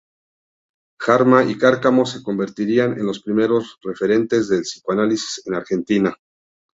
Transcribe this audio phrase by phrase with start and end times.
[0.99, 6.15] Garma y Cárcamo se convertirían en los primeros referentes del psicoanálisis en Argentina.